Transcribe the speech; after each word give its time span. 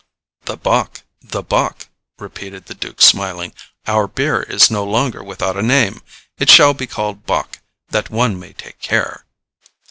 "The 0.45 0.57
bock, 0.57 1.03
the 1.21 1.43
bock," 1.43 1.85
repeated 2.17 2.65
the 2.65 2.73
duke 2.73 3.03
smiling. 3.03 3.53
"Our 3.85 4.07
beer 4.07 4.41
is 4.41 4.71
no 4.71 4.83
longer 4.83 5.23
without 5.23 5.55
a 5.55 5.61
name. 5.61 6.01
It 6.39 6.49
shall 6.49 6.73
be 6.73 6.87
called 6.87 7.27
bock, 7.27 7.59
that 7.89 8.09
one 8.09 8.39
may 8.39 8.53
take 8.53 8.79
care." 8.79 9.25